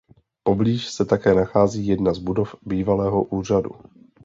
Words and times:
Poblíž 0.43 0.87
se 0.87 1.05
také 1.05 1.33
nachází 1.33 1.87
jedna 1.87 2.13
z 2.13 2.17
budov 2.19 2.55
bývalého 2.65 3.23
úřadu. 3.23 3.71